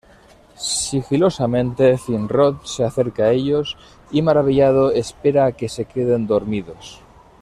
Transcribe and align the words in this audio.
Sigilosamente 0.55 1.95
Finrod 1.95 2.63
se 2.63 2.83
acerca 2.83 3.25
a 3.25 3.31
ellos 3.33 3.77
y 4.11 4.23
maravillado 4.23 4.89
espera 4.89 5.45
a 5.45 5.51
que 5.51 5.69
se 5.69 5.85
queden 5.85 6.25
dormidos. 6.25 7.01